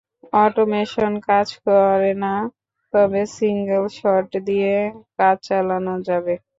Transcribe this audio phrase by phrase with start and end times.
[0.35, 2.33] Automation কাজ করে না,
[2.93, 4.73] তবে সিংগেল শট দিয়ে
[5.17, 6.33] কাজ চালানো যাবে।